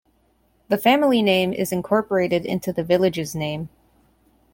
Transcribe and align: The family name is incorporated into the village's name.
The 0.69 0.79
family 0.79 1.21
name 1.21 1.53
is 1.53 1.71
incorporated 1.71 2.43
into 2.43 2.73
the 2.73 2.83
village's 2.83 3.35
name. 3.35 3.69